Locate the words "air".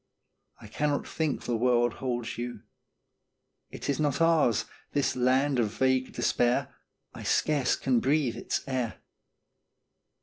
8.67-8.99